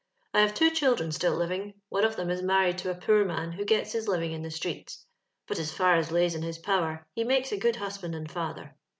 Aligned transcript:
I 0.33 0.41
have 0.41 0.55
two 0.55 0.71
children 0.71 1.11
still 1.11 1.35
living. 1.35 1.75
One 1.89 2.03
of 2.05 2.15
them 2.15 2.31
is 2.31 2.41
married 2.41 2.79
to 2.79 2.89
a 2.89 2.95
poor 2.95 3.23
man, 3.23 3.51
who 3.51 3.63
gets 3.63 3.91
his 3.91 4.07
living 4.07 4.31
in 4.31 4.41
the 4.41 4.49
streets; 4.49 5.05
but 5.47 5.59
as 5.59 5.71
far 5.71 5.93
as 5.95 6.09
lays 6.11 6.33
in 6.33 6.41
his 6.41 6.57
power 6.57 7.05
he 7.13 7.23
makes 7.23 7.51
a 7.51 7.57
good 7.59 7.75
husband 7.75 8.15
and 8.15 8.31
father. 8.31 8.75